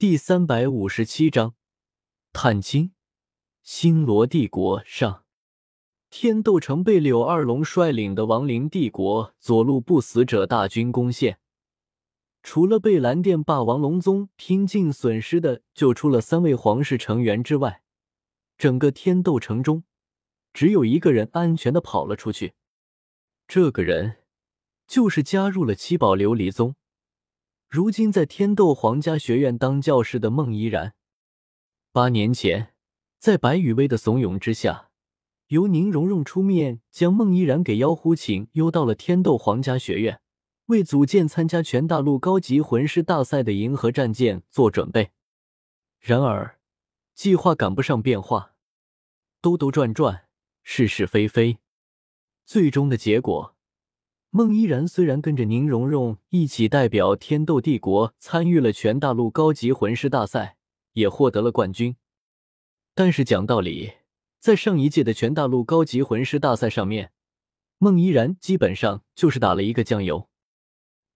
[0.00, 1.54] 第三百五十七章
[2.32, 2.92] 探亲。
[3.62, 5.26] 星罗帝国上，
[6.08, 11.38] 天斗城被柳二龙率领的亡灵帝国左路不死者大军攻陷。
[12.42, 17.82] 除了被蓝电霸王龙宗拼尽损失的救出了三位皇室成员之外，
[18.56, 19.84] 整个天斗城中
[20.54, 22.54] 只有一个人安全的跑了出去。
[23.46, 24.16] 这个人
[24.86, 26.76] 就是加入了七宝琉璃宗。
[27.70, 30.94] 如今在天斗皇家学院当教师的孟依然，
[31.92, 32.74] 八年前
[33.20, 34.90] 在白雨薇的怂恿之下，
[35.46, 40.20] 由宁荣荣出面将孟依然给妖狐请邀到了天斗皇家学院，
[40.66, 45.12] 为组建参加全大陆高级魂师大赛的银河战舰做准备。
[46.00, 46.58] 然而，
[47.14, 48.56] 计划赶不上变化，
[49.40, 50.24] 兜兜转转，
[50.64, 51.58] 是是非非，
[52.44, 53.54] 最终的结果。
[54.32, 60.56] 孟依然虽然跟着宁荣荣一起代表天斗帝国参与了全大陆高级魂师大赛，
[60.92, 61.96] 也获得了冠军，
[62.94, 63.94] 但是讲道理，
[64.38, 67.10] 在上一届的全大陆高级魂师大赛上面，
[67.78, 70.28] 孟依然基本上就是打了一个酱油，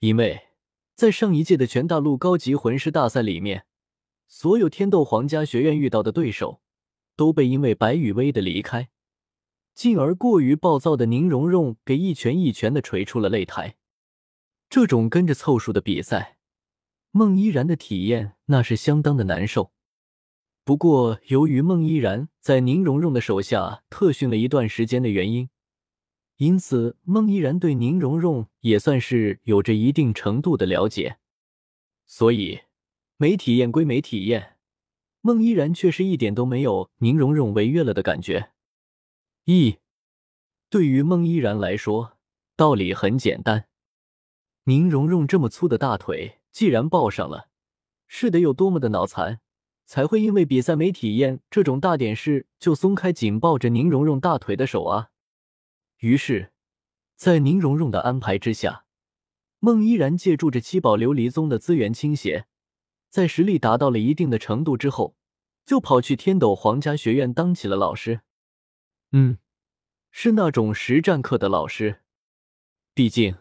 [0.00, 0.48] 因为
[0.94, 3.64] 在上一届的全大陆高级魂师大赛里面，
[4.26, 6.60] 所有天斗皇家学院遇到的对手
[7.16, 8.90] 都被因为白羽薇的离开。
[9.78, 13.76] 进而过于暴躁的宁荣荣给一拳一拳的捶出了擂台。
[14.68, 16.38] 这种跟着凑数的比赛，
[17.12, 19.70] 孟依然的体验那是相当的难受。
[20.64, 25.48] 不过，由于孟依然在宁荣荣的手下特训了一段时间的原因，
[26.38, 31.18] 因此孟依然对宁荣荣也算是有着一定程度的了解。
[32.04, 32.62] 所以，
[33.16, 34.56] 没体验归没体验，
[35.20, 38.50] 孟依然却是一点都没有宁荣荣违约了的感觉。
[39.50, 39.78] 一，
[40.68, 42.18] 对于孟依然来说，
[42.54, 43.66] 道理很简单。
[44.64, 47.48] 宁荣荣这么粗的大腿，既然抱上了，
[48.06, 49.40] 是得有多么的脑残，
[49.86, 55.08] 才会因为比赛没体验这种大点事就松开紧抱着宁荣荣大腿的手啊？
[56.00, 56.52] 于是，
[57.16, 58.84] 在宁荣荣的安排之下，
[59.60, 62.44] 孟依然借助着七宝琉璃宗的资源倾斜，
[63.08, 65.16] 在实力达到了一定的程度之后，
[65.64, 68.20] 就跑去天斗皇家学院当起了老师。
[69.10, 69.38] 嗯，
[70.10, 72.02] 是那种实战课的老师。
[72.94, 73.36] 毕竟，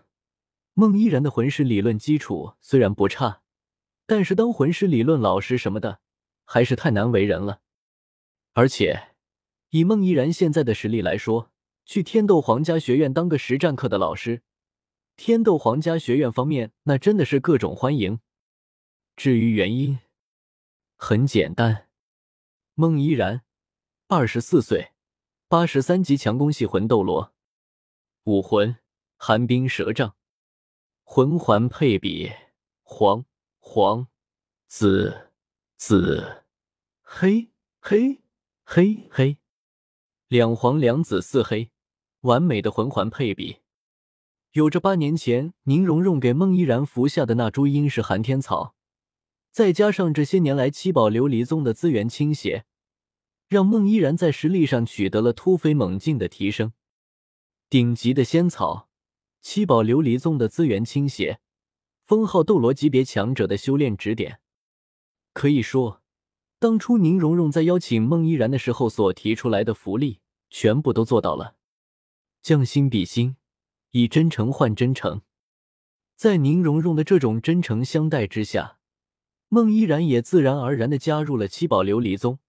[0.73, 3.41] 孟依然的魂师理论基础虽然不差，
[4.05, 6.01] 但是当魂师理论老师什么的，
[6.45, 7.61] 还是太难为人了。
[8.53, 9.15] 而且，
[9.69, 11.51] 以孟依然现在的实力来说，
[11.85, 14.43] 去天斗皇家学院当个实战课的老师，
[15.15, 18.19] 天斗皇家学院方面那真的是各种欢迎。
[19.15, 19.99] 至于原因，
[20.95, 21.87] 很简单，
[22.75, 23.43] 孟依然
[24.07, 24.91] 二十四岁。
[25.49, 27.33] 八十三级强攻系魂斗罗，
[28.25, 28.75] 武魂
[29.15, 30.13] 寒冰蛇杖，
[31.05, 32.33] 魂环配比
[32.83, 33.23] 黄
[33.57, 34.09] 黄
[34.67, 35.31] 紫
[35.77, 36.43] 紫
[37.01, 37.49] 黑
[37.79, 38.19] 黑
[38.65, 39.37] 黑黑，
[40.27, 41.71] 两黄两紫四黑，
[42.21, 43.59] 完美的魂环配比。
[44.51, 48.75] 有着八年前宁荣荣给孟依然服下的那株阴石寒天草，
[49.53, 52.65] 再加上这些年来七宝琉璃宗的资源倾斜。
[53.47, 56.73] 让孟依然在实力上取得了突飞猛进的提升。
[57.69, 58.89] 顶级的仙草，
[59.41, 61.39] 七宝琉璃宗的资源倾斜，
[62.05, 64.39] 封号斗罗级别强者的修炼指点，
[65.33, 66.01] 可以说，
[66.59, 70.19] 当初宁荣荣在邀请孟依然的时候所提出来的福利，
[70.49, 71.55] 全部都做到了。
[72.41, 73.35] 将心比心，
[73.91, 75.21] 以真诚换真诚，
[76.15, 78.79] 在宁荣荣的这种真诚相待之下，
[79.49, 82.39] 孟依然也自然而然的加入了七宝琉璃宗。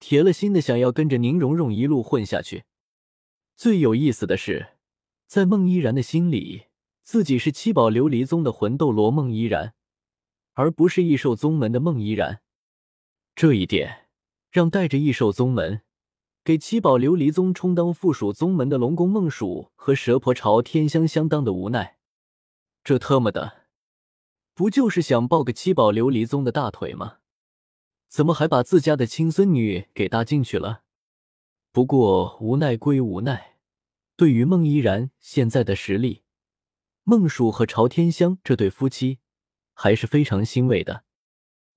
[0.00, 2.64] 铁了心的想要跟着宁荣荣一路混下去。
[3.56, 4.74] 最有意思的是，
[5.26, 6.66] 在孟依然的心里，
[7.02, 9.74] 自己是七宝琉璃宗的魂斗罗孟依然，
[10.52, 12.40] 而不是异兽宗门的孟依然。
[13.34, 14.08] 这一点
[14.50, 15.82] 让带着异兽宗门
[16.44, 21.98] 给七宝琉璃宗充当附属宗门的龙宫孟蜀和蛇婆朝天香相当的无奈。
[22.82, 23.66] 这特么的，
[24.54, 27.17] 不就是想抱个七宝琉璃宗的大腿吗？
[28.08, 30.82] 怎么还把自家的亲孙女给搭进去了？
[31.70, 33.58] 不过无奈归无奈，
[34.16, 36.22] 对于孟依然现在的实力，
[37.04, 39.18] 孟蜀和朝天香这对夫妻
[39.74, 41.04] 还是非常欣慰的。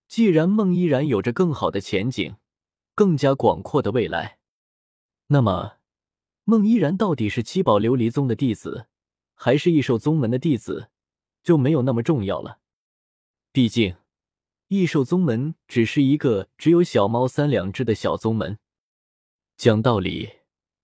[0.07, 2.37] 既然孟依然有着更好的前景，
[2.95, 4.39] 更加广阔的未来，
[5.27, 5.77] 那么
[6.45, 8.87] 孟依然到底是七宝琉璃宗的弟子，
[9.33, 10.89] 还是异兽宗门的弟子，
[11.43, 12.59] 就没有那么重要了。
[13.51, 14.00] 毕竟。
[14.73, 18.57] 异兽宗门只是一个只有小猫三两只的小宗门。
[19.57, 20.29] 讲道理，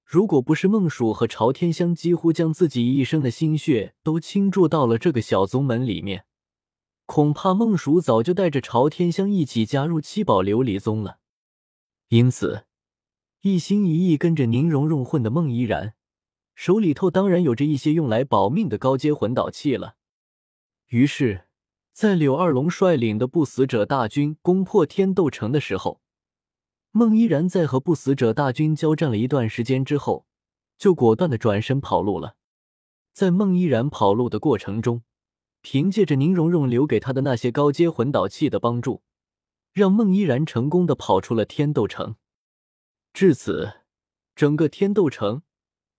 [0.03, 6.25] 如果不是孟蜀和朝天香几乎将自己一生的心血都倾注到了这个小宗门里面，
[7.05, 11.19] 恐怕孟蜀早就带着朝天香一起加入七宝琉璃宗了。
[12.09, 12.65] 因此，
[13.39, 15.93] 一心一意跟着宁荣荣混的孟依然，
[16.55, 19.95] 手里头当然有着一些用来保命的高阶魂导器了。
[20.87, 21.46] 于是，
[21.97, 25.99] 在柳二龙率领的不死者大军攻破天斗城的时候，
[26.91, 30.27] 孟依然在和不死者大军交战了一段时间之后，
[30.77, 32.35] 就果断的转身跑路了。
[33.13, 35.01] 在孟依然跑路的过程中，
[35.63, 39.01] 凭借着宁荣荣留给他的那些高阶魂导器的帮助，
[39.73, 42.15] 让孟依然成功的跑出了天斗城。
[43.11, 43.73] 至此，
[44.35, 45.41] 整个天斗城。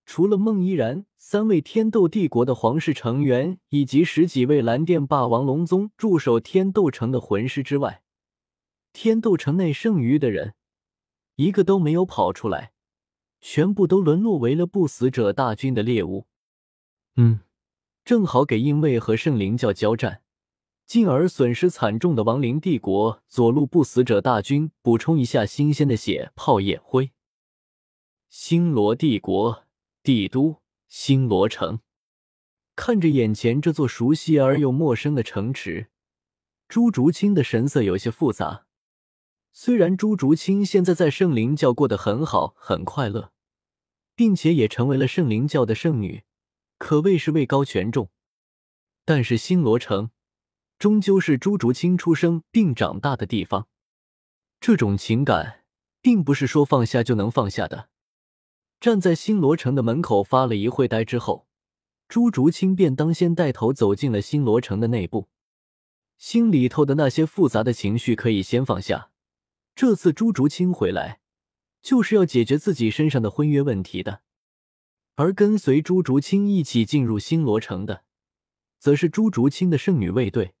[0.05, 8.01] 除了孟依然、三位天斗帝国的皇室成员以及十几位蓝电霸王龙宗驻守天斗城的魂师之外，
[8.93, 10.55] 天斗城内剩余的人
[11.35, 12.71] 一个都没有跑出来，
[13.41, 16.25] 全部都沦落为了不死者大军的猎物。
[17.17, 17.41] 嗯，
[18.05, 20.21] 正好给因为和圣灵教交战，
[20.85, 27.11] 进而损失惨重的亡灵帝国左路不死者大军补充一下新鲜的血泡叶灰。
[28.29, 29.65] 星罗帝国。
[30.01, 31.81] 帝都星罗城，
[32.75, 35.91] 看着眼前这座熟悉而又陌生的城池，
[36.67, 38.65] 朱竹清的神色有些复杂。
[39.53, 43.31] 虽然朱竹清现在在圣灵教过得很好，很快乐，
[44.15, 46.23] 并且也成为了圣灵教的圣女，
[46.79, 48.09] 可谓是位高权重，
[49.05, 50.09] 但是星罗城
[50.79, 53.67] 终究是朱竹清出生并长大的地方，
[54.59, 55.65] 这种情感
[56.01, 57.88] 并不是说放下就能放下的。
[58.79, 61.47] 站在新罗城的门口发了一会呆之后，
[62.07, 65.27] 朱竹清便当先带头走进了新罗城的内部。
[66.17, 69.11] 心里头的那些复杂的情绪可以先放下。
[69.75, 71.19] 这次朱竹清回来，
[71.81, 74.21] 就是要解决自己身上的婚约问题的。
[75.15, 78.03] 而跟随朱竹清一起进入新罗城的，
[78.77, 80.53] 则是朱竹清的圣女卫队，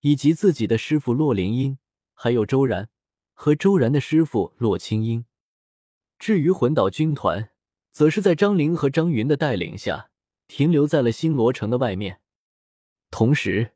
[0.00, 1.78] 以及自己的师傅洛灵英，
[2.14, 2.88] 还有周然
[3.32, 5.24] 和周然的师傅洛清英。
[6.18, 7.50] 至于魂岛军团，
[7.92, 10.10] 则是在张灵和张云的带领下
[10.48, 12.20] 停留在了新罗城的外面。
[13.10, 13.72] 同时，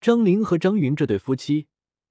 [0.00, 1.68] 张灵和张云这对夫妻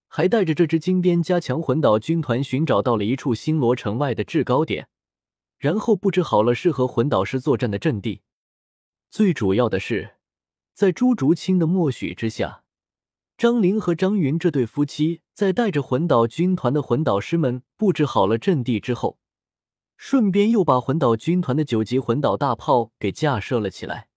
[0.07, 4.88] 还带着这支金边加强魂岛军团寻找到了一处新罗城外的制高点，
[5.57, 8.21] 然后布置好了适合魂导师作战的阵地。
[9.12, 10.16] 最主要的是，
[10.74, 12.63] 在朱竹清的默许之下，
[13.38, 19.19] 张灵和张云这对夫妻在带着魂岛军团的魂导师们布置好了阵地之后。
[19.97, 24.09] 顺便又把魂岛军团的九级魂导大炮给架设了起来，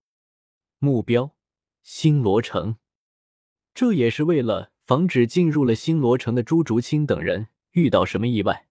[0.78, 1.34] 目标
[1.82, 2.76] 星罗城。
[3.74, 8.66] 这也是为了防止进入了星罗城的朱竹清等人遇到什么意外，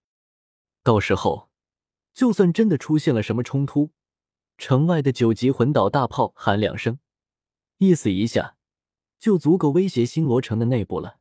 [0.83, 1.49] 到时候
[2.13, 3.91] 就算真的出现了什么冲突，
[4.57, 6.99] 城外的九级魂导大炮喊两声，
[7.77, 8.57] 意思一下，
[9.17, 11.19] 就足够威胁星罗城的内部了。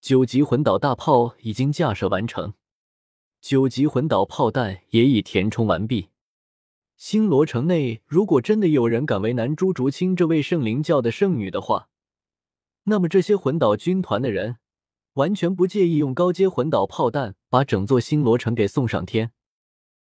[0.00, 2.54] 九级魂导大炮已经架设完成。
[3.44, 6.08] 九级魂导炮弹也已填充完毕。
[6.96, 11.90] 星罗城内，如果真的有人敢为难朱竹清这位圣灵教的圣女的话，
[12.84, 14.56] 那么这些魂导军团的人
[15.16, 19.32] 完全不介意用高阶魂导炮弹把整座星罗城给送上天。